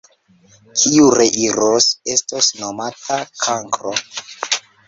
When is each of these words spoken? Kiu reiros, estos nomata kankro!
Kiu 0.83 1.09
reiros, 1.19 1.87
estos 2.15 2.51
nomata 2.65 3.23
kankro! 3.45 3.97